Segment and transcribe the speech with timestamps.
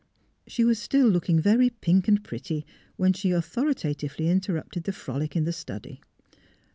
[0.47, 2.65] She was still looking very pink and pretty
[2.95, 6.01] when she authoritatively interrupted the frolic in the study.